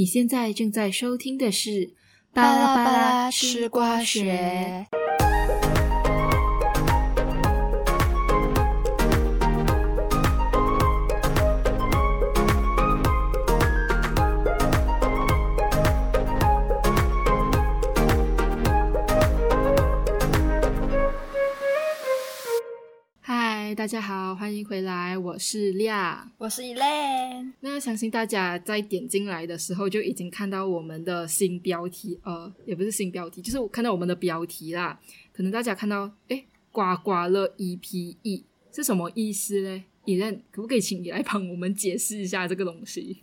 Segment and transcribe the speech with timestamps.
[0.00, 1.70] 你现在正在收听的是
[2.32, 4.86] 《巴拉巴拉吃瓜学》。
[23.80, 27.50] 大家好，欢迎回来，我是亮，我是 Elaine。
[27.60, 35.00] 那相信大家在点进来的时候就已经看到我们的新标题，呃，也不是新标题，就是我看到我们的标题啦。
[35.32, 43.22] 可能大家看到，哎，刮刮乐 EPE 是什么意思嘞？Elaine 可不可以请你来帮我们解释一下这个东西？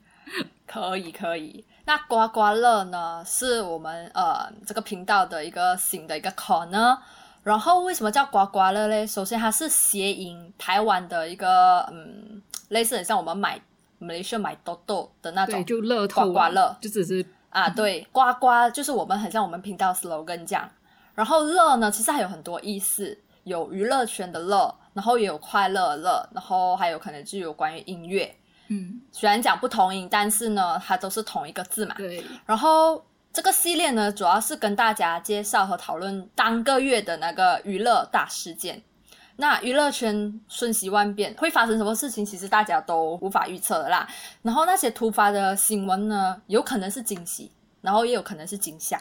[0.65, 1.63] 可以，可以。
[1.85, 6.98] 那刮刮乐呢，是我们呃这个频道的一个新的一个 corner。
[7.47, 9.07] 然后为什么叫刮刮乐嘞？
[9.07, 13.57] 首先它是谐音台湾的一个嗯，类似很像我们买
[13.99, 20.70] 马来西亚买豆豆的那种，就乐刮刮乐，就只是啊，对，刮刮就是我们很像我们频道 slogan 这样。
[21.15, 28.35] 然后乐呢，其实还有很多意思，有娱乐圈的乐，然后也有快乐乐，然后还有可能就有关于音乐，
[28.67, 31.95] 嗯，虽然讲不同音，但是呢，它都是同一个字嘛。
[31.98, 33.01] 对，然后。
[33.38, 38.82] 这个系列呢，主要是跟大家介绍和讨论当个月的那个娱乐大事件。
[39.35, 44.10] 那娱乐圈瞬息万变，会发生什么事情，其实大家都无法预测的啦。
[44.41, 48.99] 然后那些突发的新闻呢，有可能是惊喜，然后也有可能是惊吓，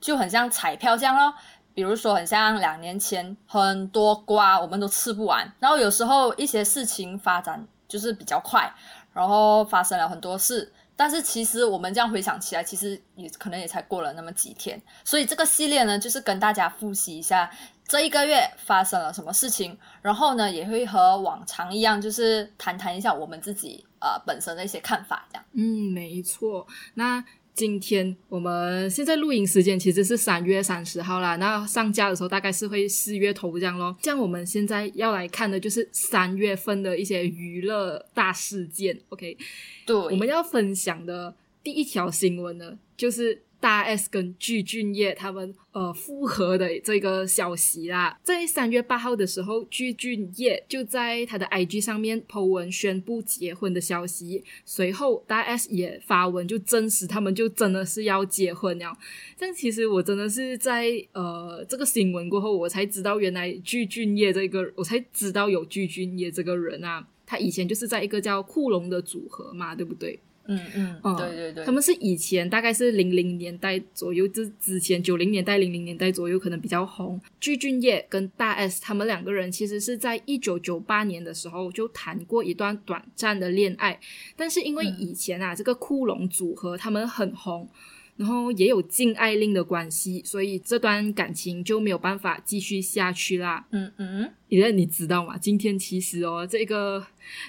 [0.00, 1.34] 就很像彩票这样咯。
[1.74, 8.72] 比如说，很像两年前很多瓜我们都吃不完，然后有时候一些事情发展就是比较快，
[9.12, 10.72] 然后发生了很多事。
[10.96, 17.50] 但是其实我们这样回想起来，其实也可能也才过了那么几天，所以这个系列呢，就是跟大家复习一下
[17.86, 25.44] 这一个月发生了什么事情，然后呢，也会和往常一样，就是谈谈一下我们自己呃本身的一些看法，这样。
[25.52, 26.66] 嗯，没错。
[26.94, 27.24] 那。
[27.54, 33.96] 今天我们现在录音时间其实是三月三十号啦，那上架的时候大概是会四月头这样咯。
[34.02, 39.00] 这样我们现在要来看的就是三月份的一些娱乐大事件。
[39.10, 39.38] OK，
[39.86, 41.32] 对，我们要分享的
[41.62, 43.43] 第一条新闻呢，就是。
[43.64, 58.94] 大 S 跟具俊晔他们呃复合的这个消息啦，在三月八号的时候，具俊晔就在他的 IG 上面 po 文宣布结婚的消息，随后大 S 也发文就证实他们就真的是要结婚了。
[59.38, 70.20] 但其实我真的是在呃这个新闻过后，我才知道原来具俊晔这个，我才知道有具俊晔这个人啊，他以前就是在一个叫库龙的组合嘛，对不对？
[70.46, 77.20] 嗯嗯，对对对，他们是以前大概是零零年代左右，之之前九零年代、零零年代左右可能比较红。
[77.40, 83.98] 具俊晔跟大 S 他们两个人其实是在一九九八年的时候就谈过一段短暂的恋爱，
[84.36, 87.68] 但是因为以前啊这个酷龙组合他们很红。
[88.16, 93.66] 然后也有禁爱令的关系，所以这段感情就没有办法继续下去啦。
[93.72, 95.36] 嗯嗯，因为你知道吗？
[95.36, 97.04] 今天其实哦，这个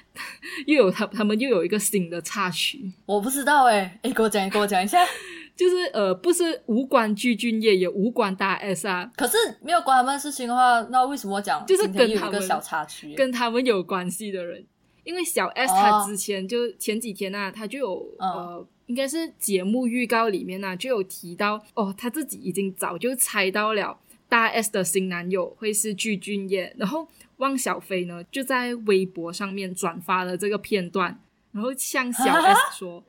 [0.65, 4.99] 又有他他们又有一个新的插曲，我不知道哎，哎，给我讲，给我讲一下。
[5.55, 9.09] 就是呃，不是无关具俊晔，也无关大 S 啊。
[9.15, 14.65] 可是没有关他们事情的话，那为什么讲就是跟他们小插曲，跟他们有关系的人？
[15.05, 18.67] 因为小 S 他之前就前几天啊，他就有呃。
[18.87, 27.07] 应该是节目预告里面呢就有提到哦，他自己已经早就猜到了大 S 的新男友会是具俊晔，然后
[27.37, 31.19] 汪小菲呢就在微博上面转发了这个片段，
[31.51, 33.03] 然后向小 S 说，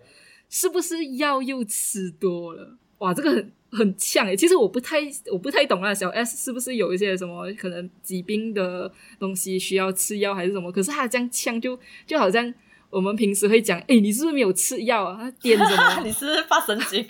[0.49, 2.79] 是不是药又吃多了？
[2.99, 4.35] 哇，这个很很呛诶。
[4.35, 5.01] 其实我不太
[5.31, 10.73] 我不太懂啊，小 S 是不是有一些什么可能疾病的东西需要吃药还是什么？
[10.73, 12.55] 可是他这样呛就就好像。
[12.97, 15.19] 我们平时会讲，哎，你是不是没有吃药啊？
[15.21, 16.01] 他颠着呢？
[16.03, 17.07] 你是不是发神经？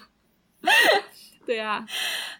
[1.46, 1.86] 对啊，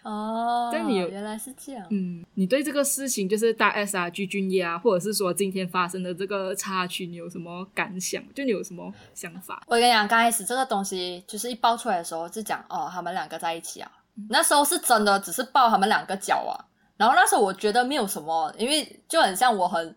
[0.03, 1.87] 哦，但你原来是这样。
[1.89, 8.21] 嗯，你对这个事情，就是大 S 啊、鞠俊晔啊，或者是说今天发生的这个插曲，你有什么感想？
[8.35, 9.63] 就你有什么想法？
[9.67, 13.89] 我跟你讲，刚开始这个东西就是一爆出来的时候，就讲哦，他们两个在一起啊。
[14.27, 16.51] 那时候是真的，只是爆他们两个脚啊。
[16.97, 19.95] 然后那时候我觉得没有什么，因为就很像我很。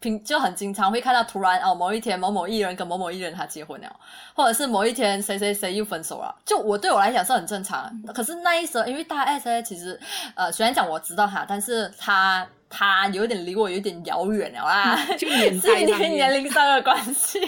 [0.00, 3.96] 平就很经常会看到，突然哦，某一天某某艺人跟某某艺人他结婚了，
[4.34, 6.34] 或者是某一天谁谁谁又分手了。
[6.44, 7.90] 就我对我来讲是很正常。
[8.14, 9.98] 可是那一时候，因为大 S 呢，其实
[10.34, 17.40] 呃，虽然讲我知道他，但是他他有点离我有点遥远了啦， 就年是年龄上的关系。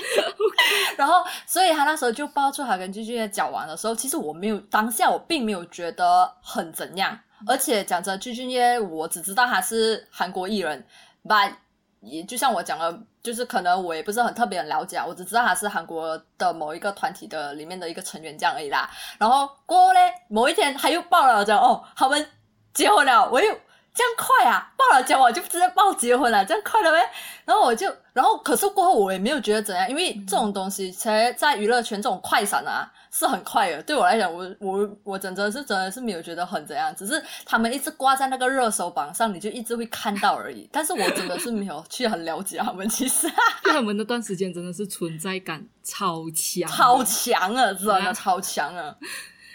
[0.98, 7.16] 然后，所以他那时候就爆出他跟居居在交往的时候，其实我没有当下我并没有觉得很怎样。
[7.46, 10.84] 而且讲着具俊晔，我只知道他是韩国艺人
[11.24, 11.52] ，but
[12.00, 18.90] 也就像我讲的，就是可能我也不是很特别了解，我只知道他是韩国的某一个团体的里面的一个成员这样而已啦。
[19.18, 22.26] 然后过后嘞，某一天他又爆了，讲哦，他们
[22.72, 23.54] 结婚了，我又。
[23.92, 24.72] 这样快啊！
[24.76, 26.98] 报了结我就直接报结婚了，这样快了呗。
[27.44, 33.82] 然后我就，然后可是过后我也没有觉得怎样，因为这种东西，其实在娱乐圈这种快闪啊是很快的。
[33.82, 40.68] 对我来讲，我我我真的是真的是没有觉得很怎样，只是他们一直挂在那个热搜榜上，你就一直会看到而已。
[40.72, 43.28] 但是我真的是没有去很了解他们，其实
[43.64, 48.94] 他们那段时间真的是存在感超强，超强啊，真的超强啊。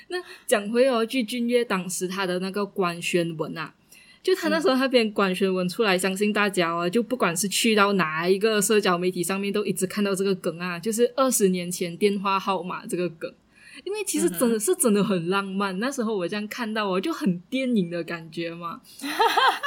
[0.09, 3.73] 那讲回哦，具俊晔当时他的那个官宣文啊。
[4.25, 13.31] 就他那时候那篇官宣文出来，相信大家啊，就不管是去到哪一个社交媒体上面，都一直看到这个梗啊，就是二十年前电话号码这个梗。
[13.83, 18.81] 因为其实真的是真的很浪漫，那时候我这样看到，我就很电影的感觉嘛。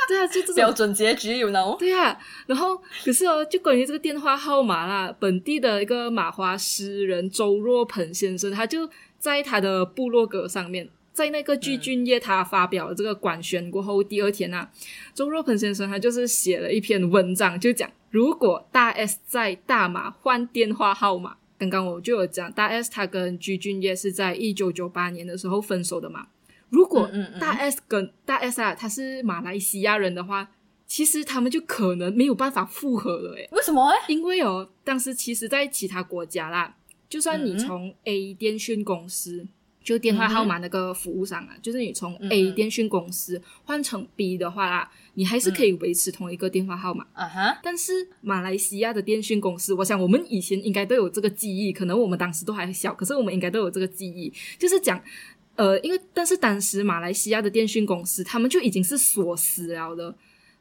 [0.08, 1.78] 对啊，就这种标准结局有 know？
[1.78, 2.19] 对啊，
[2.49, 8.90] 然后可是哦，就关于这个电话号码啦，本地的一个马华诗人周若鹏先生，他就
[9.20, 10.88] 在他的部落格上面。
[11.19, 14.70] 在那个具俊晔他发表了这个官宣过后，第二天啊，
[15.12, 26.29] 周若鹏先生他就是写了一篇文章，就讲如果大 S 在大马换电话号码，刚刚我就有讲大 S 他跟具俊晔是在一九九八年的时候分手的嘛。
[26.70, 27.11] 如果
[27.41, 30.49] 大 S 跟大 S 啊他是马来西亚人的话，
[30.87, 33.49] 其实他们就可能没有办法复合了诶。
[33.50, 33.93] 为什么？
[34.06, 36.76] 因为哦，当时其实在其他国家啦，
[37.09, 39.49] 就算你从 A 电讯公司。
[39.88, 47.06] 就电话号码那个服务商啊，就是你从 A 电讯公司换成 B 的话啦，你还是可以维持同一个电话号码。
[47.14, 47.58] 啊哈！
[47.62, 55.02] 但是马来西亚的电讯公司，我想我们以前应该都有这个记忆，可能我们当时都还小，可是我们应该都有这个记忆，就是讲，
[55.56, 60.14] 呃，因为但是当时马来西亚的电讯公司，他们就已经是锁死了的，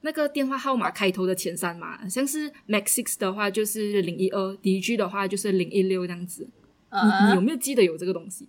[0.03, 6.47] 那个电话号码开头的前三码，像是 Max 的话就是零一二，DG 的话就是零一六这样子。
[6.89, 8.47] 你你有没有记得有这个东西？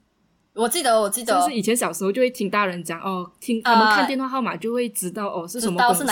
[0.58, 6.04] 我记得，我记得，就是以前小时候就会听大人讲哦，听他们看电话号码就会知道哦是什么公司。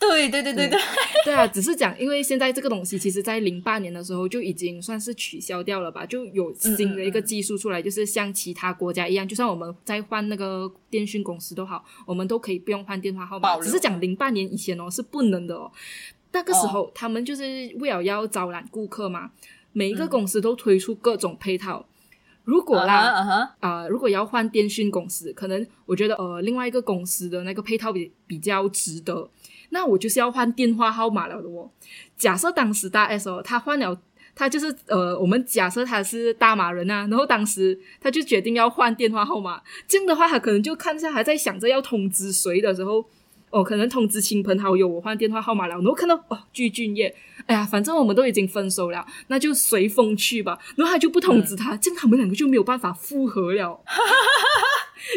[0.00, 0.78] 对对对对对，
[1.24, 1.34] 对。
[1.34, 13.58] 啊，只是讲，因为现在这个东西其实，在零八年的时候就已经算是取消掉了吧，就有新的一个技术出来，就是像其他国家一样，就算我们在换那个电讯公司都好，我们都可以不用换电话号码。
[13.58, 15.68] 只是讲零八年以前哦是不能的哦，
[16.30, 17.44] 那个时候他们就是
[17.80, 19.32] 为了要招揽顾客嘛，
[19.72, 21.84] 每一个公司都推出各种配套。
[22.48, 29.28] 如果啦，啊，如果要换电讯公司，可能我觉得呃，另外一个公司的那个配套比比较值得，
[29.68, 31.70] 那我就是要换电话号码了的哦。
[32.16, 34.00] 假设当时大 S 哦，他换了，
[34.34, 43.04] 他就是呃，我们假设他是大马人啊，然后当时他就决定要换电话号码，这样的话他可能就看一下还在想着要通知谁的时候。
[43.50, 47.14] 哦，可能通知亲朋好友我换电话号码了，然后看到哦具俊晔，
[47.46, 50.58] 哎呀，反正我们都已经分手了，那就随风去吧。
[50.76, 53.80] 然后他就不通知他，这样他们两个就没有办法复合了。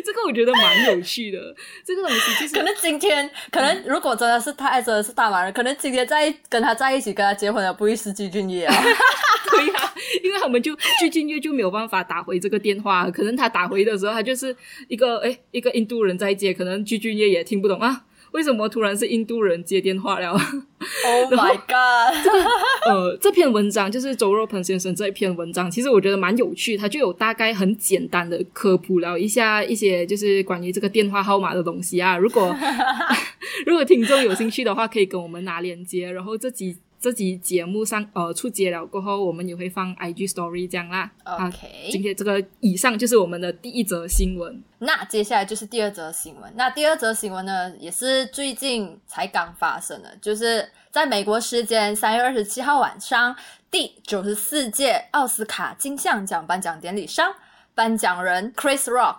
[0.05, 8.73] 这个我觉得蛮有趣的，这个东西就是可能今天，可能如果真的是他爱真的是大马人，可能今天在跟他在一起跟他结婚的不会是具俊晔啊。
[9.51, 9.93] 对呀，
[10.23, 14.55] 因为他们就具俊晔就没有办法打回这个电话，可能他打回的时候，他就是
[14.87, 18.05] 一个哎一个印度人在接，可能具俊晔也听不懂啊。
[18.31, 22.23] 为什么突然是印度人接电话了？Oh my god！
[22.23, 22.45] 这个
[22.89, 32.17] 呃，这篇文章就是周若鹏先生这一篇文章，其实我觉得蛮有趣，他就有大概很简单的科普了一下一些就是关于这个电话号码的东西啊。
[32.17, 32.55] 如果
[33.65, 36.77] 如果听众有兴趣的话，可以跟我们拿链接，然后这几。
[37.01, 41.09] 这集节目上呃出街了过后，我们也会放 IG Story 这样啦。
[41.23, 44.61] OK，今天这个以上就是我们的第一则新闻。
[44.77, 46.53] 那接下来就是第二则新闻。
[46.55, 53.35] 那第二则新闻呢，也是最近才刚发生的，就是在美国时间三月二十七号晚上，
[53.71, 57.33] 第九十四届奥斯卡金像奖颁奖典礼上，
[57.73, 59.17] 颁奖人 Chris Rock。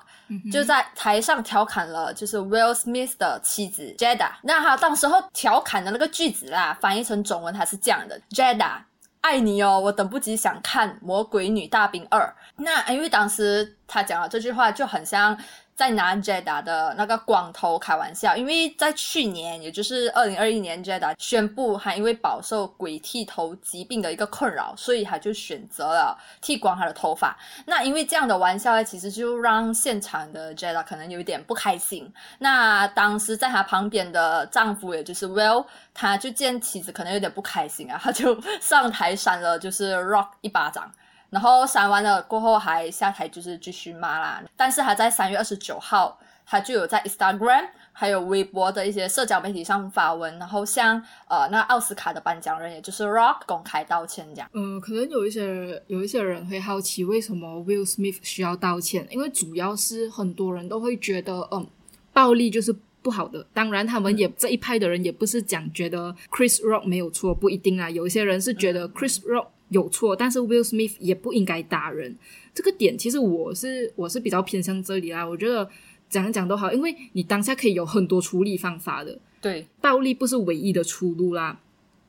[0.51, 4.31] 就在台上调侃了，就是 Will Smith 的妻子 Jada。
[4.43, 8.79] 那他当时候调侃的那个句子啦，翻译成中文还是这样的：Jada，
[9.21, 12.21] 爱你哦，我等不及想看《魔鬼女大兵二》。
[12.57, 15.39] 那因为当时他讲了这句话，就很像。
[15.83, 27.37] 在拿 Jada 的那个光头开玩笑，因为在去年，也就是二零二一年，Jada 宣布他因为饱受鬼剃头疾病的一个困扰，所以他就选择了剃光他的头发。
[27.67, 32.09] 那因为这样的玩笑呢，其实就让现场的 Jada 可能有一点不开心。
[32.39, 40.89] 那当时在他旁边的丈夫，也就是 Will，他就见妻子可能有点不开心啊，他就上台扇了就是 Rock 一巴掌。
[41.33, 44.43] 然后删完了过后还下台，就是继续骂啦。
[44.55, 54.51] 但是他在三月二十九号他就有在 Instagram 还有微博的一些社交媒体上发文，然后向呃那奥斯卡的颁奖人，也就是 Rock 公开道歉这样。
[54.53, 59.07] 嗯，可能有一些有一些人会好奇，为什么 Will Smith 需要道歉？
[59.11, 61.67] 因为主要是很多人都会觉得，嗯，
[62.13, 63.47] 暴力就是不好的。
[63.55, 67.89] 当然，他们也这一派的人也不是讲觉得 Chris Rock 没有错，不一定啊。
[67.89, 72.17] 有一些人是觉得 Chris Rock 有错，但是 Will Smith 也不应该打人。
[72.55, 75.29] 这个点其实我是我是比较偏向这里啦。
[75.29, 75.69] 我觉得。
[76.13, 79.19] 讲一讲都好，因为你当下可以有很多处理方法的。
[79.41, 81.59] 对，暴力不是唯一的出路啦。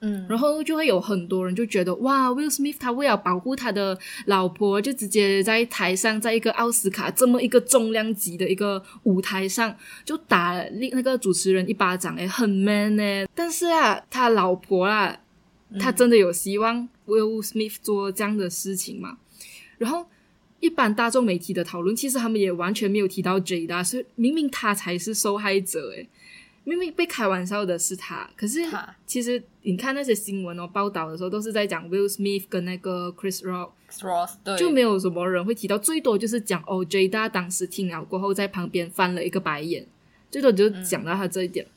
[0.01, 13.25] 嗯，然后就会有很多人就觉得，哇，Will Smith 他为了保护他的老婆，就直接在台上，在一个奥斯卡这么一个重量级的一个舞台上，就打那那个主持人一巴掌，诶，很 man 呢。
[13.33, 15.17] 但是啊，他老婆啊，
[15.79, 19.17] 他真的有希望 Will Smith 做这样的事情吗？
[19.77, 20.07] 然后。
[20.59, 26.07] 一般大众媒体的讨论，其实他们也完全没有提到 Jada，所以明明他才是受害者诶，
[26.63, 28.61] 明明被开玩笑的是他，可是
[29.05, 33.71] 其实你看那些新闻哦，报道的时候都是在讲 Will Smith 跟那个 Chris Rock，
[34.57, 39.85] 就没有什么人会提到，最多就是讲哦，Jada 当时听了过后在旁边翻了一个白眼，
[40.31, 41.67] 最多就讲到他这一点。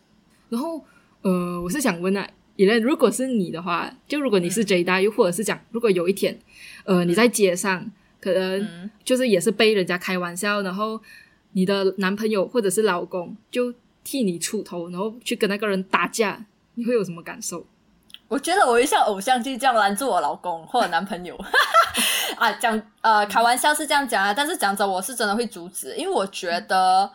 [0.48, 0.84] 然后
[1.22, 6.38] 呃，我是想问啊，也如果是你的话，就如果你是 Jada，又或者是讲如果有一天
[6.84, 7.90] 呃你在街上。
[8.18, 11.00] 可能就是也是被人家开玩笑，然后
[11.52, 13.72] 你的男朋友或者是老公就
[14.02, 16.44] 替你出头，然后去跟那个人打架，
[16.74, 17.64] 你会有什么感受？
[18.26, 21.38] 我觉得我会像偶像剧这样拦住我老公或者男朋友
[22.36, 27.08] 啊，讲呃开玩笑是这样讲啊，但是讲着我是真的会阻止，因为我觉得。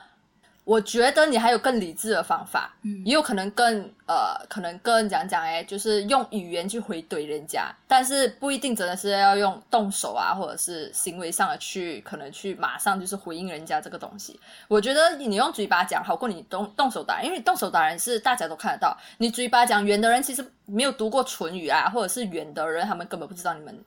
[0.64, 2.72] 我觉得你还有更理智的方法，
[3.04, 14.40] 也有可能更呃，可能更讲讲哎，就是用语言去回怼人家，但是不一定真的是要用动手啊，或者是行为上的去可能去马上就是回应人家这个东西。
[14.68, 23.78] 我觉得你用嘴巴讲好过你动动手打，因为动手打人是大家都看得到，你嘴巴讲远的人其实没有读过唇语啊，或者是远的人他们根本不知道你们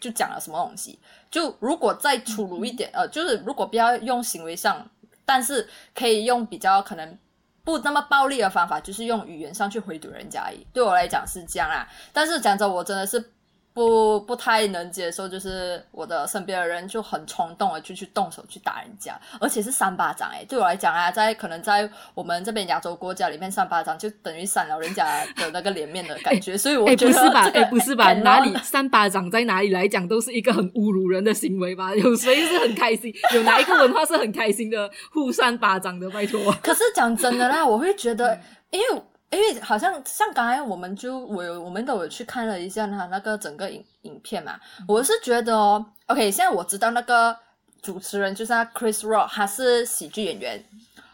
[0.00, 0.98] 就讲了什么东西。
[1.30, 4.84] 就如果再粗鲁一点，呃，就是如果不要用行为上。
[5.24, 7.18] 但是可以用比较可能
[7.64, 10.66] 不那么暴力的方法，就是用语言上去回怼人家而已。
[10.72, 13.32] 对我来讲是这样啊，但是讲着我真的是。
[13.74, 27.50] 不不太能接受，就是我的身边的人就很冲动的就去动手去打人家，而且是三巴掌哎，对我来讲啊，在可能在我们这边亚洲国家里面，三巴掌就等于扇了人家的那个脸面的感觉，所以我觉得不是吧？
[27.54, 28.12] 哎，不是吧？
[28.12, 31.94] 哪里三巴掌在哪里来讲都是一个很侮辱人的行为吧？
[31.94, 33.12] 有谁是很开心？
[33.34, 36.10] 有哪一个文化是很开心的互扇巴掌的？
[36.10, 36.52] 拜托。
[36.62, 38.38] 可是讲真的啦，我会觉得，
[38.70, 39.02] 因为。
[39.32, 47.36] 因为好像像刚才我们就我有我们都有去看了一下他那个整个影影片嘛，我是觉得哦，OK，现在我知道那个
[47.80, 50.62] 主持人就是 Chris Rock，他是喜剧演员，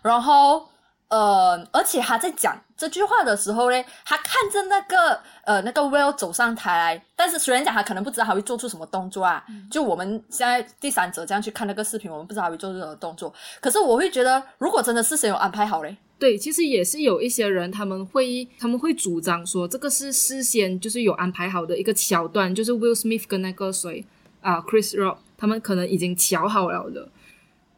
[0.03, 0.69] 然后
[1.09, 15.97] 呃，而且他在讲这句话的时候呢，他看着那个呃那个 Will 走上台来，但是虽然讲他可能不知道他会做出什么动作啊，就我们现在第三者这样去看那个视频，我们不知道他会做出什么动作，可是我会觉得，如果真的是先有安排好嘞？
[16.19, 24.05] 对，其实也是有一些人，他们会他们会主张说，这个是事先就是有安排好的一个桥段，就是 Will Smith 跟那个谁
[24.43, 27.09] 啊 Chris Rock 他们可能已经瞧好了的。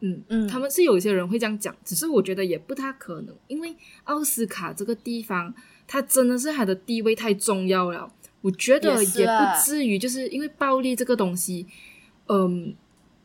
[0.00, 5.54] 嗯嗯，他们是有一些人会这样讲，只是我觉得也不太可能，因为奥斯卡这个地方，
[5.86, 8.12] 它真的是它的地位太重要了。
[8.40, 11.66] 我觉得也不至于，就是因为暴力这个东西，
[12.26, 12.74] 嗯。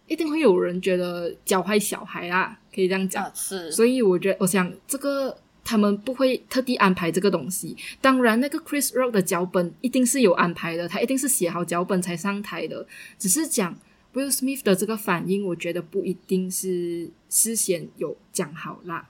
[0.07, 3.27] 一定会有人觉得教坏小孩啊，可以这样讲。
[3.33, 7.75] 是，所以我觉得，我想这个他们不会特地安排这个东西。
[8.01, 12.85] 当然，那个 Chris Rock 的脚本一定是有安排的，他一定是写好脚本才上台的。
[13.17, 13.75] 只是讲
[14.15, 19.07] Will Smith 的这个反应，我觉得不一定是事先有讲好啦。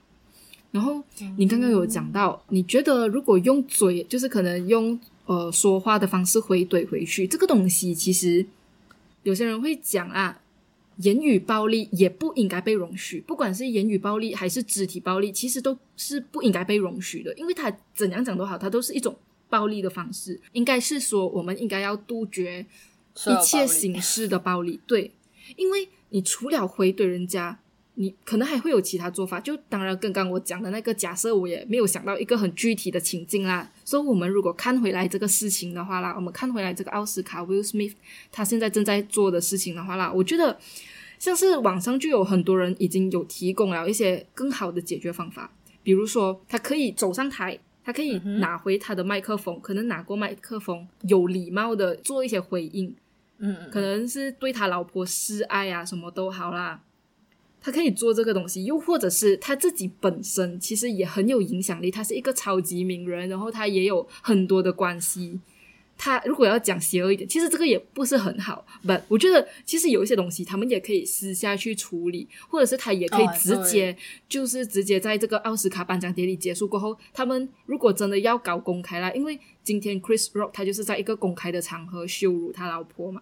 [0.71, 1.01] 然后
[1.38, 8.45] 你刚刚有讲到，你觉得如果用嘴，就是可能用呃说话的方式回怼回去，这个东西其实
[9.24, 10.41] 有些人会讲啊。
[11.00, 19.13] 言语暴力也不应该被容许，不管是言语暴力还是肢体暴力，其实都是不应该被容许的，因为它怎样讲都好，它都是一种
[19.50, 20.39] 暴力的方式。
[20.53, 22.65] 应该是说，我们应该要杜绝
[23.15, 24.79] 一切形式的暴力。
[24.86, 25.12] 对，
[25.55, 27.60] 因为你除了回怼人家。
[27.98, 33.72] 你可能还会有其他做法，就当然刚刚我讲的那个假设，我也没有想到一个很具体的情境啦。
[33.86, 37.93] 所以，我们如果看回来这个事情的话啦，我们看回来这个奥斯卡 Will Smith
[38.34, 40.60] 他现在正在做的事情的话啦，我觉得
[41.17, 45.50] 像是网上就有很多人已经有提供了一些更好的解决方法，
[45.81, 52.93] 比如说他可以走上台，他可以拿回他的麦克风，可能拿过麦克风，有礼貌的做一些回应，
[53.38, 56.82] 嗯，可能是对他老婆示爱啊，什么都好啦。
[57.60, 65.39] 他可以做这个东西，又或者是他自己本身其实也很有影响力，他是一个超级名人，然后他也有很多的关系。
[65.97, 68.65] 他如果要讲邪恶一点，其实这个也不是很好。
[68.85, 73.95] 不，我觉得其实有一些东西，他们也可以私下去处理，或者是他也可以直接，
[74.27, 83.21] 就是直接在这个奥斯卡颁奖典礼结束过后，他们如果真的要搞公开啦，因为今天 Chris Rock 他就是在一个公开的场合羞辱他老婆嘛，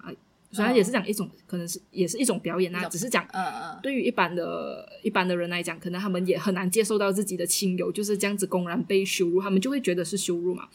[0.52, 10.68] 虽然也是讲一种，可能是也是一种表演啊，只是讲，嗯嗯，对于一般的一般的人来讲，可能他们也很难接受到自己的亲友就是这样子公然被羞辱，他们就会觉得是羞辱嘛。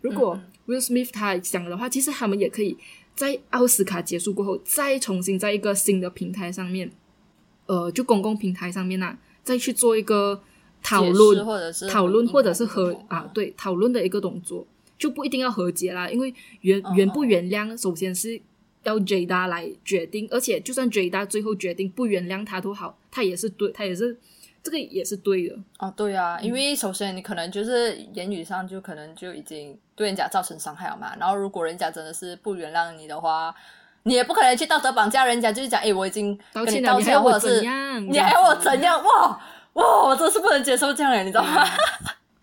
[0.00, 2.76] 如果 Will Smith 他想的话，其实他们也可以
[3.14, 6.90] 在奥斯卡结束过后，再重新在一个新的平台上面，
[7.66, 10.42] 呃，就公共平台上面呐，再去做一个
[10.82, 14.66] 讨论，或者是讨论，或者是和啊，对，讨论的一个动作，
[14.98, 18.40] 就不一定要和解啦，因为原原不原谅，首先是
[18.84, 24.18] 要 Jada 来决定，而且就算 Jada 最后决定不原谅他都好，他也是对，他也是。
[24.62, 31.14] 这个也是对的哦，对啊，因为首先你可能就是言语上就可能就已经对人家造成伤害了嘛。
[31.18, 33.54] 然后如果人家真的是不原谅你的话，
[34.02, 38.06] 你也不可能去道德绑架人家，就是讲哎，我已经道歉了，你还要我怎样？
[38.06, 39.02] 你还要我怎样？
[39.02, 39.40] 哇
[39.74, 41.64] 哇，我真是不能接受这样，你知道吗？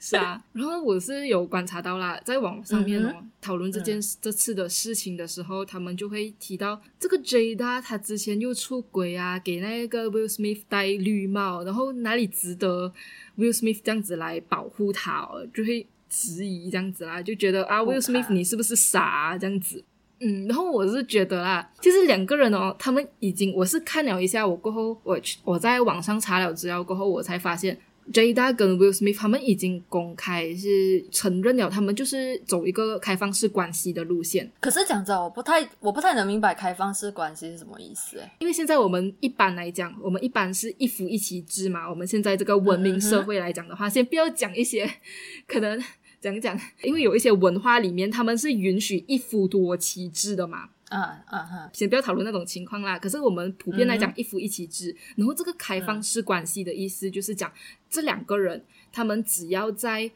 [0.09, 12.89] 是啊，然后我是有观察到啦，在网上面哦讨论这件这次的事情的时候，他们就会提到这个 Jada 他之前又出轨啊，给那个 Will Smith 戴绿帽，然后哪里值得
[13.37, 19.83] Will Smith 这样子来保护他哦，就会质疑这样子啦，就觉得啊 Will Smith 你是不是傻这样子？
[20.19, 27.77] 嗯，然后我是觉得啦，其实两个人哦，他们已经我是看了一下，我过后我我在网上查了资料过后，我才发现。
[28.13, 34.51] Jada 跟 Will Smith 他们已经公开是承认了，他们就是走一个开放式关系的路线。
[34.59, 38.35] 可是讲真，我不太我不太能明白开放式关系是什么意思哎。
[38.39, 41.89] 因为现在我们一般来讲，我们一般是一夫一妻制嘛。
[41.89, 44.89] 我们现在这个文明社会来讲的话，先不要讲一些
[45.47, 45.81] 可能
[46.21, 50.69] 讲讲，因为有一些文化里面他们是允许一夫多妻制的嘛。
[50.89, 52.98] 嗯嗯哼，先不要讨论那种情况啦。
[52.98, 57.51] 可是我们普遍来讲，一夫一妻制，然后这个开放式关系的意思就是讲，
[57.89, 60.09] 这两个人他们只要在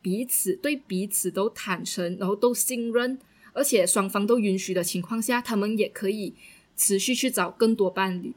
[0.00, 3.18] 彼此对彼此都坦诚，然后都信任，
[3.52, 6.34] 而且双方都允许的情况下，他们也可以
[6.76, 8.34] 持续去找更多伴侣，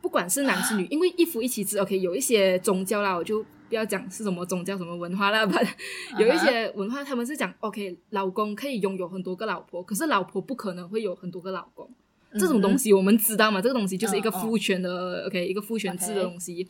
[0.00, 3.44] 不管是男是女，因为一夫一妻制，OK，有一些宗教啦，我就。
[3.72, 5.58] 不要讲是什么宗教、什么文化了吧？
[6.20, 11.88] 有一些文化他们是讲，OK，老公可以拥有很多个老婆，可是老婆不可能会有很多个老公。
[12.38, 13.62] 这种东西我们知道嘛？
[13.62, 16.68] 这个东西就是一个父权的，OK，一个父权制的东西。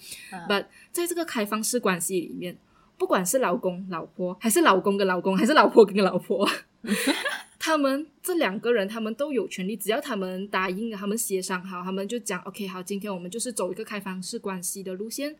[0.48, 2.56] But 在这个开放式关系里面，
[2.96, 6.48] 不管是老公、老婆，还是老公跟老公，还是老婆跟老婆，
[7.58, 15.34] 他们这两个人他们都有权利，只要他们答应，他们协商好，他们就讲 OK，好，今天我们就是走一个开放式关系的路线。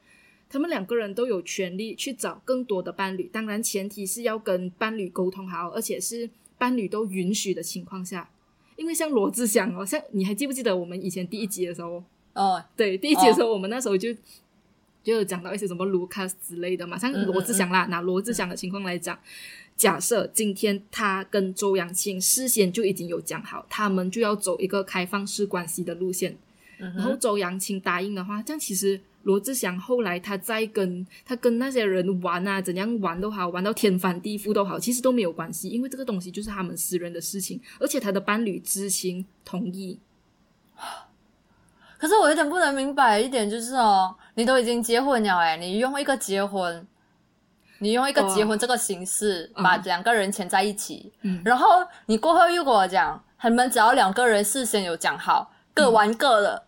[0.52, 8.28] 他们两个人都有权利去找更多的伴侣，当然前提是要跟伴侣沟通好，而且是伴侣都允许的情况下。
[8.76, 12.04] 因为像罗志祥哦，像你还记不记得我们以前第一集的时候？
[12.34, 14.12] 哦，对，第一集的时候，我们那时候就
[15.02, 16.98] 就有讲到一些什么卢卡斯之类的嘛。
[16.98, 19.18] 像罗志祥啦，拿罗志祥的情况来讲，
[19.74, 26.36] 假设今天他跟周扬青事先就已经有讲好，他们就要走一个开放式关系的路线，
[26.76, 29.00] 然后周扬青答应的话，这样其实。
[29.24, 39.98] 罗志祥后来他在跟他跟那些人玩啊，怎样玩都好，玩到天翻地覆都好，其实都没有关系，因为这个东西就是他们私人的事情，而且他的伴侣知情同意。
[41.98, 46.84] 可是我有点不能明白一点，就是哦，你都已经结婚了，哎，你用一个结婚，
[47.78, 51.68] 你用一个结婚这个形式把两个人牵在一起，嗯，然后
[52.06, 56.64] 你过后又跟我讲，他们只要两个人事先有讲好，各玩各的。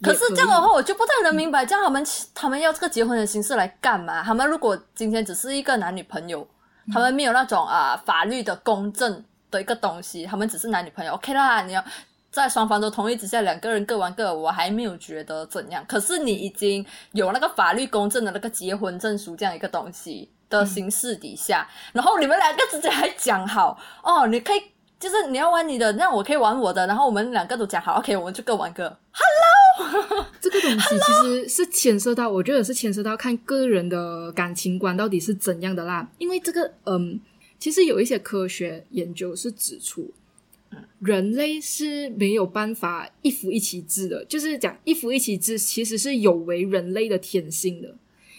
[0.00, 4.22] 可是这样的话，我就不太能明白，这样他们他们要这个结婚的形式来干嘛？
[4.22, 6.46] 他们如果今天只是一个男女朋友，
[6.92, 11.62] 他们没有那种啊法律的公正的一个东西，他们只是男女朋友，OK 啦。
[11.62, 11.84] 你要
[12.30, 15.84] 在双方都同意之下，两个人各玩各，我还没有觉得怎样。
[15.88, 24.62] 可是你已经有那个法律公正的那个结婚证书这样一个东西的形式底下，然后你们两个之间还讲好哦，你可以。
[25.00, 28.82] 就是你要玩你的，那我可以玩我的，然后我们两个都讲好，OK，我们就各玩各。
[28.82, 29.57] Hello，
[30.40, 36.10] 这个东西其实是牵涉到，我觉得是牵涉到看个人的感情观到底是怎样的啦。
[36.18, 37.20] 因为这个，嗯，
[37.58, 40.12] 其实有一些科学研究是指出，
[41.00, 47.96] 人类是没有办法一夫一妻制的，就是讲一夫一妻制其实是有违人类的天性的。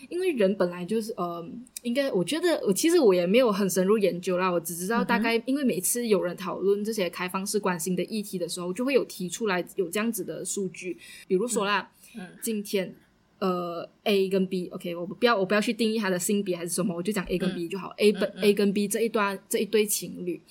[0.10, 1.48] 因为人本来就是，呃，
[1.84, 12.94] 应该我觉得我其实我也没有很深入研究啦，我只知道大概，因为每次有人讨论这些开放式关心的议题的时候，就会有提出来有这样子的数据，比如说啦，嗯今天
[13.40, 17.94] 呃，A 跟 B，OK，我不要我不要去定义他的性别还是什么，我就讲 A 跟 B 就好。
[17.98, 20.42] A 本 A 跟 B 这一段这一对情侣，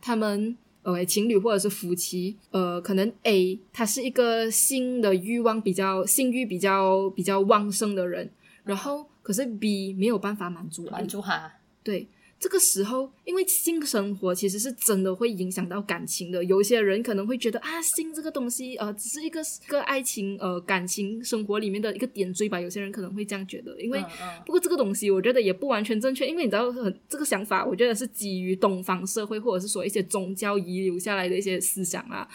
[0.00, 8.30] 他们呃情侣或者是夫妻，呃，可能 A 他是一个性的欲望比较性欲比较比较旺盛的人，
[8.64, 12.08] 然后可是 B 没有办法满足满足他，对。
[12.38, 16.42] 这个时候，因为性生活其实是真的会影响到感情的。
[16.42, 22.58] 有一些人可能会觉得啊，性这个东西呃，只是一个个爱情呃感情生活里面的一个点缀吧。
[22.58, 23.78] 有些人可能会这样觉得。
[23.78, 24.02] 因为
[24.46, 26.26] 不过这个东西，我觉得也不完全正确。
[26.26, 32.26] 因为你知道，很这个想法，我觉得是基于东方社会或者是说一些宗教遗留下来的一些思想啊。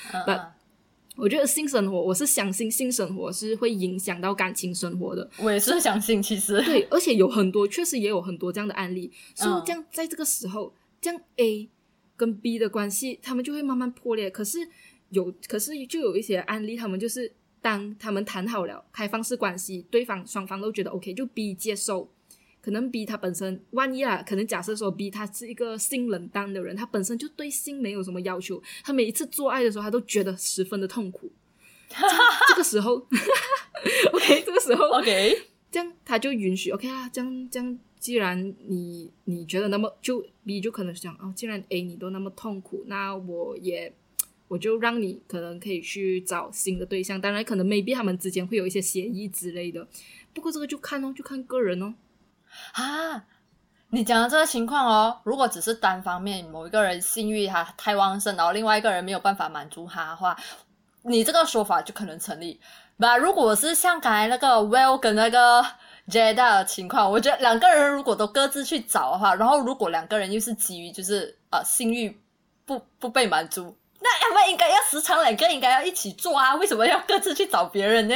[1.15, 5.30] 我觉得性生活，我是相信性生活是会影响到感情生活的。
[5.39, 9.12] 我也是相信，其实对，而且有很多，确实也有很多这样的案例。
[9.34, 11.69] 所以这样，在这个时候，这样 A
[12.17, 14.30] 跟 B 的关系，他们就会慢慢破裂。
[14.30, 14.60] 可是
[15.10, 22.10] 有，可是就有一些案例，他们就是当他们谈好了开放式关系，对方双方都觉得 OK，就 B 接受。
[22.65, 31.32] 可能 B 他本身，万一啊，可能假设说 B 他是一个性冷淡的人，他本身就对性没有什么要求，他每一次做爱的时候，他都觉得十分的痛苦。
[32.47, 32.95] 这个时候
[34.12, 43.93] ，OK，这个时候，OK，这样他就允许 OK 啊，这样这样，既然你你觉得那么就 B 就可能想哦，既然 A 你都那么痛苦，那我也
[44.47, 49.88] 我就让你可能可以去找新的对象，当然可能 maybe 他们之间会有一些协议之类的，
[50.34, 51.93] 不过这个就看哦，就看个人哦。
[52.74, 53.24] 啊，
[53.89, 60.36] 你讲的这个情况哦，如果只是单方面某一个人性欲他太旺盛，然后另外一个人没有办法满足他的话，
[61.04, 62.60] 你这个说法就可能成立。
[62.98, 65.65] 那如果是像刚才那个 Will 跟那个
[66.08, 72.18] Jada 的情况，我觉得两个人如果都各自去找的话，然后如果两个人又是基于就是呃性欲
[72.65, 78.15] 不不被满足，那他们应该要时常两个应该要一起做啊，为什么要各自去找别人呢？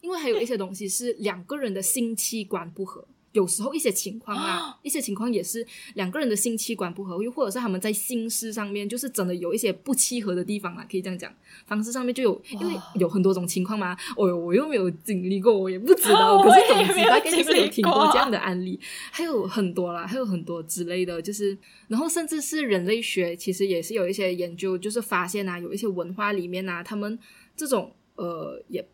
[0.00, 3.04] 因为还有一些东西是两个人的性器官不合。
[3.32, 5.64] 有时候一些情况啊，一些情况也是
[5.94, 11.32] 两个人的性器官不合，又或者是他们在心事上面就是真的有一些不契合的地方啊，可以这样讲。
[11.66, 13.96] 方式上面就有，因为有很多种情况嘛。
[14.16, 16.42] 哦哟，我又没有经历过，我也不知道。
[16.42, 18.78] 可是 总之大概就是有听过这样的案例，
[19.12, 27.16] 还有很多啦，还有很多之类的，就是然后甚至是人类学其实也是有一些研究，就是发现啊，有一些文化里面啊，他们
[27.56, 28.84] 这种呃也。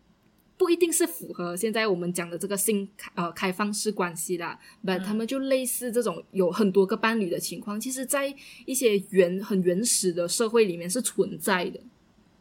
[0.57, 8.33] 不一定是符合现在我们讲的这个性呃开放式关系啦，不，他们就类似这种有很多个伴侣的情况，其实，在
[8.65, 11.79] 一些原很原始的社会里面是存在的。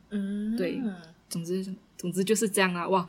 [0.09, 0.81] 嗯，对，
[1.29, 1.62] 总之
[1.98, 2.88] 总之就是这样啊！
[2.88, 3.07] 哇，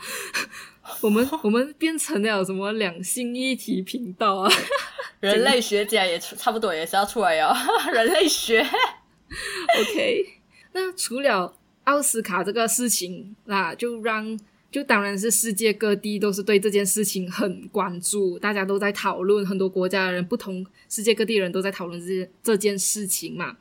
[1.00, 4.52] 我们 我们变成了什么两性一体频道啊？
[5.22, 7.56] 人类学家也差不多也是要出来哦，
[7.94, 8.60] 人类学。
[8.60, 10.26] OK，
[10.74, 14.38] 那除了奥斯卡这个事情，那就让。
[14.78, 23.58] 就当然是世界各地都是对这件事情很关注，大家都在讨论，很多国家的人、不同世界各地人都在讨论这这件事情嘛。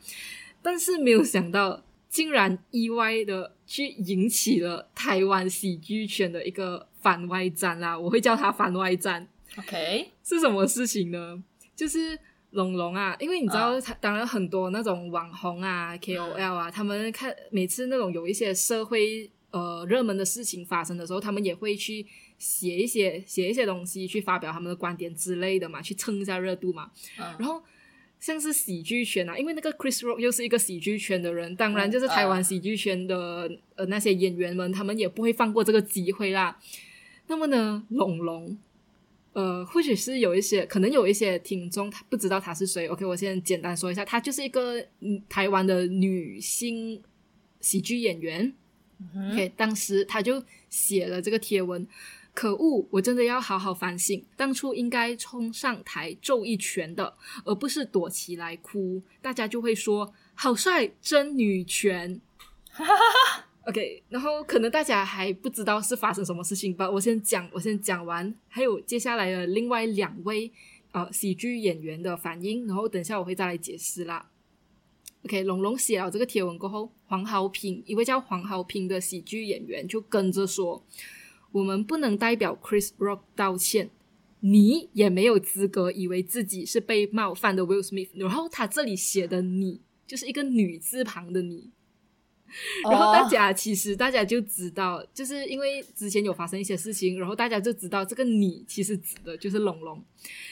[0.60, 7.98] 但是没有想到，竟然意外的去引起了台湾喜剧圈的一个反外战啦！
[7.98, 9.26] 我会叫它反外战。
[9.56, 11.42] OK，是什么事情呢？
[11.74, 12.18] 就是
[12.50, 19.30] 龙龙啊，因为你知道，当然很多那种网红啊、KOL 啊，他们看每次那种有一些社会。
[19.56, 22.04] 呃，热门的事情发生的时候，他们也会去
[22.36, 26.90] 写一些写一些东西，去发表他们的观点之类的嘛，去蹭一下热度嘛。
[27.38, 27.62] 然后
[28.20, 36.60] 像是喜剧圈啊，因为那个 Chris Rock 又是一个喜剧圈的人，当然就是台湾喜剧圈的呃那些演员们，他们也不会放过这个机会啦。
[37.28, 38.58] 那么呢，龙龙，
[39.32, 42.86] 呃，或许是有一些可能有一些听众他不知道他是谁。
[42.88, 47.02] OK，我先简单说一下，他就是一个嗯台湾的女性
[47.62, 48.52] 喜剧演员。
[49.30, 51.86] OK，当时他就写了这个贴文，
[52.32, 59.02] 可恶，我真的要好好反省，当初应该冲上台揍一拳的，而不是躲起来哭。
[59.20, 62.20] 大家就会说好帅，真女权。
[63.66, 70.50] OK，然后可能大家还不知道是发生什么事情吧，我先讲，我先讲完，还有接下来的另外两位
[70.92, 74.30] 呃喜剧演员的反应，然后等下我会再来解释啦。
[75.24, 80.84] OK，龙龙写了这个贴文过后，黄豪平一位叫黄豪平的喜剧演员就跟着说
[81.50, 83.90] ：“我们不能代表 Chris Rock 道歉，
[84.40, 91.70] 你也没有资格以为自己是被冒犯的 Will Smith。”然后他这里写的“你”就是一个女字旁的“你”。
[92.90, 100.02] 然后大家其实大家就知道，就是因为之前有发生一些事情，然后大家就知道这个你其实指的就是龙龙。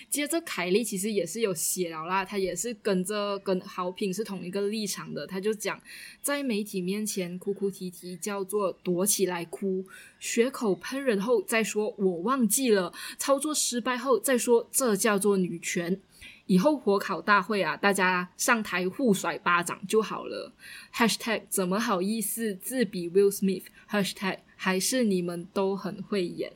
[0.09, 5.81] 接着凯莉其实也是有写了啦，她也是跟着跟好品是同一个立场的，她就讲
[6.23, 9.85] 在媒体面前哭哭啼啼叫做躲起来哭，
[10.21, 16.01] 血口喷人后再说我忘记了，操作失败后再说这叫做女权。
[16.47, 20.53] 以后火烤大会啊，大家上台互甩巴掌就好了。
[20.95, 26.53] #hashtag 怎么好意思自比 Will Smith#hashtag 还是你们都很会演。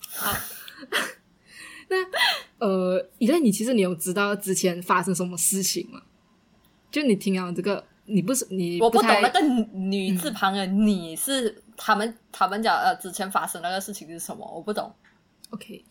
[0.00, 0.36] 好，
[1.88, 1.96] 那
[2.58, 6.02] 呃，以类，你其实你有知道之前发生什么事情吗？
[6.90, 9.40] 就你听到这个，你不是你我不懂那个
[9.72, 14.44] 女字旁的你是他们他们讲呃之前发生那个事情是什么？
[14.54, 14.92] 我不懂。
[15.50, 15.84] OK。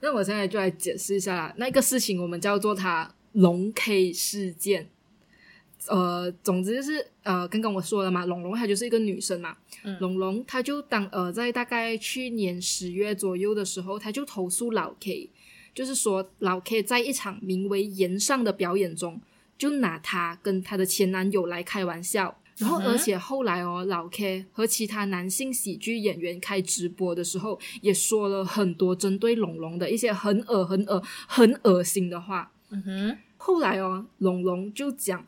[0.00, 4.88] 那我现在就来解释一下啦，那个事情我们叫做它龙 K 事件。
[5.88, 9.56] 呃，总之就是呃，刚刚我说了嘛，龙龙她就是一个女生嘛，
[10.00, 15.30] 龙龙她就当呃在大概去年十月左右的时候，她就投诉老 K，
[15.72, 19.20] 就是说老 K 在一场名为《岩上》的表演中，
[19.56, 22.36] 就拿她跟她的前男友来开玩笑。
[22.58, 32.50] 然后，而且后来哦，老 K 和其他男性喜剧演员开直播的时候，也说了很多针对龙龙的一些很恶、很恶、很恶心的话。
[32.70, 33.18] 嗯哼。
[33.36, 35.24] 后来哦，龙龙就讲，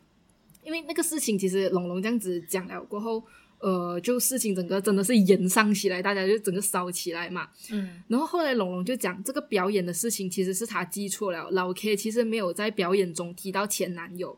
[0.63, 3.23] 因为那个事情其实龙龙这样子讲了过后，
[3.59, 7.47] 呃，就事情整个真的是延上起来，大家就整个烧起来嘛。
[7.71, 8.01] 嗯。
[8.07, 14.35] 然后后来龙龙就讲，这个表演的事情其实是他记错了，老 K 其实没有在表演中提到前男友。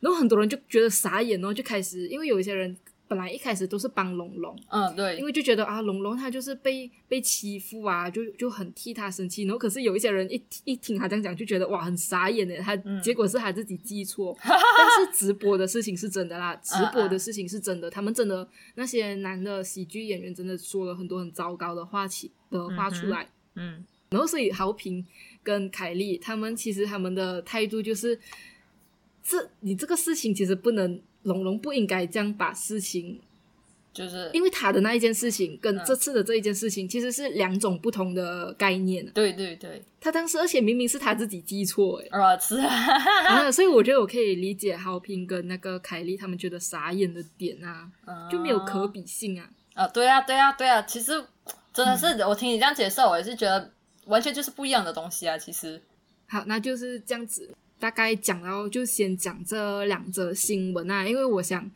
[0.00, 2.76] 然后很多人就觉得傻眼然后，就开始，因为有一些人
[3.08, 9.44] 本来一开始都是帮龙龙，嗯，对，因为就觉得啊，龙龙他就是被被欺负啊，就就很替他生气。
[9.44, 12.56] 然后可是有一些人一一听他这样讲，就觉得哇，很傻眼的。
[12.58, 25.04] 他结果是他自己记错， 但是直播的事情是真的啦，直播的事情是真的，他们真的那些男的喜剧演员真的说了很多很糟糕的话起的话出来，嗯，然后所以豪平
[25.42, 28.20] 跟凯莉他们其实他们的态度就是。
[29.28, 33.20] 这你这个事情其实不能，龙龙不应该这样把事情，
[33.92, 39.04] 就是因为他的那一件事情跟这次的这一件事情其实是两种不同的概念。
[39.10, 47.90] 对对对，他当时而且明明是他自己记错，哎，啊是啊， 所以我觉得我可以理解好评跟那个凯莉他们觉得傻眼的点啊，
[48.30, 49.50] 就没有可比性啊。
[49.74, 51.12] 啊，对啊，对啊，对啊，其实
[51.74, 53.70] 真的是我听你这样解释，我也是觉得
[54.06, 55.36] 完全就是不一样的东西啊。
[55.36, 55.80] 其实，
[56.26, 57.54] 好，那就是这样子。
[57.78, 61.70] 大概讲到就先讲这两则新闻啊，因为我想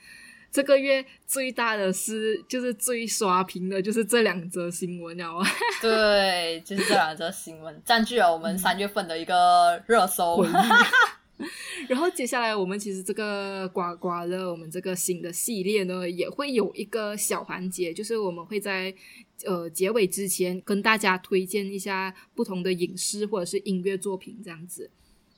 [0.51, 5.47] 这个月最大的是就是最刷屏的就是这两则新闻，知道吗？
[5.81, 10.45] 对，就是这两则新闻占据了我们三月份的一个热搜。
[11.89, 18.95] 然后接下来我们其实这个刮刮乐，我们这个新的系列呢，也会有一个小环节，就是我们会在
[19.45, 24.89] 呃结尾之前跟大家推荐一下不同的影视或者是音乐作品这样子。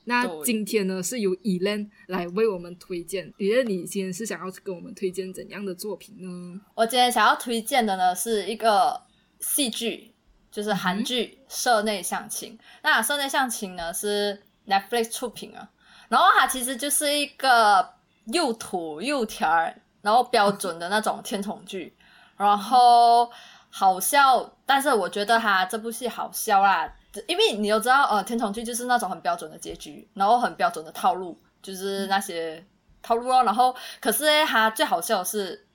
[0.05, 3.33] 那今天呢，是由 Elen 来为我们推荐。
[3.39, 6.61] Elen，你今天是想要跟我们推荐怎样的作品呢？
[6.75, 9.01] 我今天想要推荐的呢，是一个
[9.39, 10.13] 戏剧，
[10.51, 12.57] 就是韩剧《社内相亲》。
[12.83, 15.69] 那《社内相亲》呢是 Netflix 出品啊，
[16.07, 17.89] 然后它其实就是一个
[18.25, 21.95] 又土又甜儿，然后标准的那种甜宠剧，
[22.37, 23.31] 然后
[23.71, 26.93] 好笑，但是我觉得它这部戏好笑啦。
[27.27, 32.65] 因为你都知道，呃，天宠剧就是那种很标准的结局，然后很标准的套路，就是那些
[33.01, 33.43] 套路哦。
[33.43, 35.67] 然后，可是呢，它最好笑的是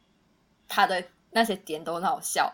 [0.68, 2.52] 它的那些点都很好笑。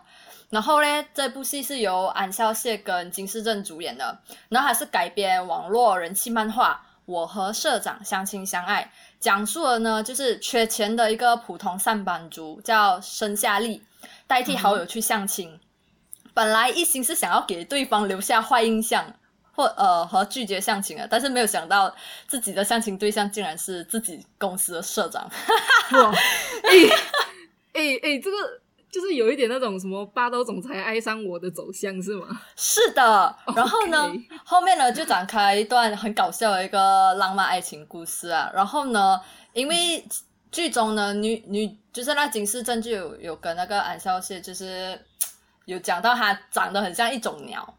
[0.49, 4.19] 然后呢，这部戏是由安孝燮跟金世正主演的，
[4.49, 13.83] 然后还是改编网络人气漫画《我和社长相亲相爱》，讲述了呢就是缺钱的一个普通上班族叫申夏利，
[14.29, 15.59] 代替好友去相亲。
[16.37, 19.11] 本来一心是想要给对方留下坏印象，
[19.53, 21.91] 或呃和拒绝相亲啊，但是没有想到
[22.29, 25.27] 自己的相亲对象竟然是自己公司的社长。
[25.93, 26.13] 哇！
[26.63, 26.71] 哎
[27.73, 28.37] 哎哎，这个
[28.91, 32.27] 就是有一点那种什么霸道总裁爱上我的走向是吗？
[32.55, 33.35] 是的。
[33.57, 34.13] 然后呢，
[34.45, 38.51] 后面呢就展开一段很搞笑的一个浪漫爱情故事啊。
[38.53, 39.19] 然后呢，
[39.55, 40.07] 因为
[40.53, 45.01] 剧中呢女女就是那金世正就有有跟那个安孝燮就是。
[45.67, 47.75] 有讲到它长得很像一种鸟，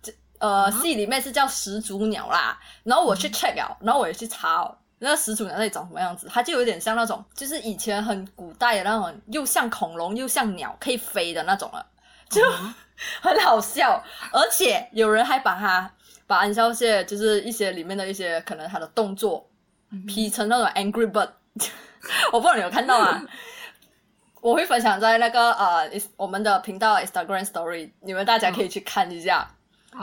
[0.00, 2.58] 这呃戏里面是叫始祖鸟啦。
[2.84, 6.28] 然后我去 check 了，然后我也去查，那个始祖鸟那长什么样子？
[6.32, 11.84] 它就有点像那种，就是以前很古代的那种，又像恐龙又像鸟，可以飞的那种了，
[12.30, 12.40] 就
[13.20, 14.02] 很好笑。
[14.32, 15.92] 而且有人还把它
[16.28, 19.50] 把安孝燮，就是一些里面的一些可能它的动作
[20.06, 21.30] ，P 成那种 Angry Bird，
[22.32, 23.20] 我不知道你有看到吗？
[24.42, 29.48] 我会分享在那个呃我们的频道 Instagram Story，你们大家可以去看一下。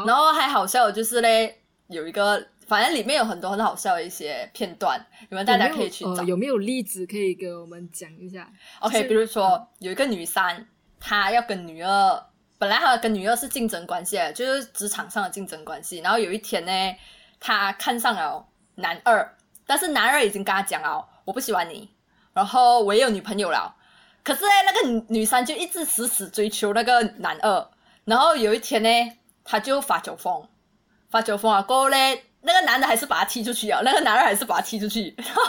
[0.08, 4.97] 然后还好笑的就是嘞，有一个反正里面有很多很好笑的一些片段，
[5.28, 6.23] 你们大家可以去找。
[6.23, 8.49] 有没有例子可以给我们讲一下
[8.80, 10.65] ？OK，比如说有一个女三，
[11.02, 12.25] 她要跟女二，
[12.58, 15.99] 本来她跟女二是竞争关系，就是职场上的竞争关系。
[15.99, 16.95] 然后有一天呢，
[17.41, 19.36] 她看上了男二，
[19.67, 21.89] 但是男二已经跟她讲了，我不喜欢你，
[22.32, 23.75] 然后我也有女朋友了。
[24.30, 27.68] 可是呢，那个女女三就一直死死追求那个男二，
[28.06, 28.89] 然后有一天呢，
[29.44, 30.48] 他就发酒疯，
[31.10, 31.98] 发酒疯啊，过后呢，
[32.42, 35.42] 那个男的还是把他踢出去啊，那个男二还是把他踢出去，然后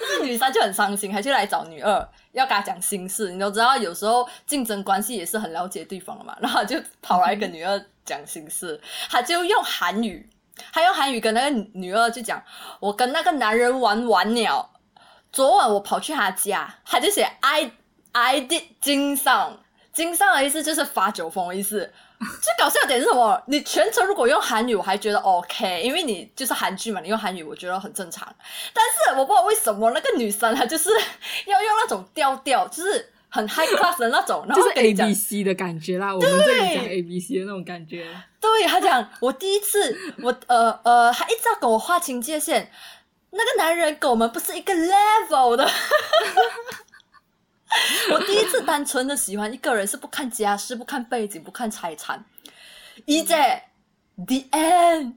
[0.00, 3.30] 那个女三就很伤心，还去来找女二，要跟他讲心事。
[3.30, 10.28] 你都知道，有时候竞争关系也是很了解对方的嘛，然后就跑来跟女二讲心事，他就用韩语，
[10.72, 12.42] 他用韩语跟那个女二就讲，
[12.80, 14.70] 我跟那个男人玩完了，
[15.30, 17.70] 昨晚我跑去他家，他就写 I。
[18.12, 19.58] I did 经上，
[19.92, 21.90] 经上的意思就是发酒疯的意思。
[22.40, 23.42] 最搞笑的点是什么？
[23.48, 28.32] 你全程如果用韩语，我还觉得 OK，因为你就是韩剧嘛，你用韩语我觉得很正常。
[28.72, 30.88] 但是我不知道为什么那个女生她就是
[31.46, 36.14] 要用那种调调，就是很 high class 的那种， 就是 A B C 的感觉啦。
[36.14, 38.06] 我们这里讲 A B C 的那种感觉。
[38.40, 42.70] 对，他讲我第一次，我呃呃，他一直要跟我划清界限。
[43.30, 45.68] 那个男人跟我们不是一个 level 的。
[48.12, 52.24] 我第一次单纯的喜欢一个人，是不看家世、不看背景、不看财产。
[53.06, 53.34] 一姐
[54.16, 55.14] ，the end，get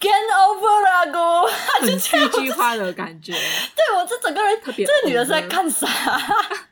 [0.00, 1.46] over 啦哥，
[1.80, 3.32] 很戏剧化的感觉。
[3.76, 5.86] 对我这整个人，这个女的是在干啥？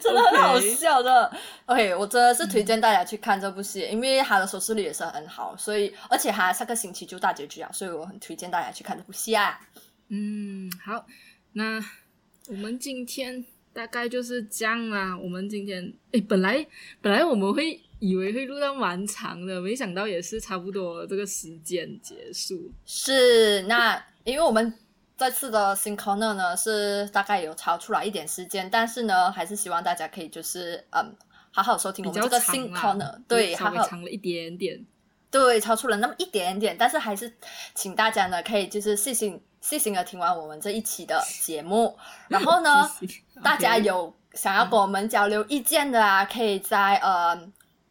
[0.00, 1.30] 真的很好笑的。
[1.66, 9.60] OK，我真的是推荐大家去看这部戏，因为它的收视率也是很好，所以而且还下个星期就大结局啊，所以我很推荐大家去看这部戏啊。
[10.08, 11.04] 嗯，好，
[11.52, 11.84] 那
[12.48, 13.44] 我们今天。
[13.76, 15.14] 大概就是这样啦。
[15.14, 16.66] 我们今天哎，本来
[17.02, 22.72] 本来我们会以为会录到蛮长的，没想到也是差不多这个时间结束。
[22.86, 24.72] 是那，因为我们
[25.18, 31.14] 这次的新 corner 呢是大概有超出来一点时间，但是呢，还是希望大家可以就是嗯，
[31.50, 34.82] 好好收听我们这个新 corner，对，稍微长了一点点，
[35.30, 37.30] 对，超出了那么一点点，但是还是
[37.74, 39.38] 请大家呢可以就是细心。
[39.66, 41.98] 细心的听完我们这一期的节目，
[42.30, 42.88] 然后呢，
[43.42, 47.36] 大家有想要跟我们交流意见的啊，可以在呃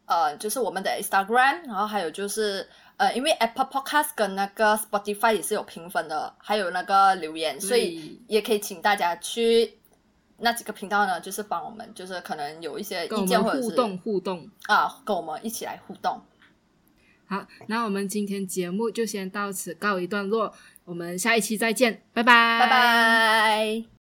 [0.05, 9.77] 呃，就是我们的 Instagram，然后还有就是呃，因为 Apple Podcast 跟那个 Spotify 也是有评分的，还有那个留言，所以也可以请大家去
[10.37, 14.49] 那几个频道呢，就是帮我们，就是可能有一些意见或者是互动互动。
[14.67, 16.21] 啊，跟我们一起来互动。
[17.27, 20.53] 好，那我们今天节目就先到此告一段落。
[20.85, 23.94] 我们下一期再见，拜拜，拜拜。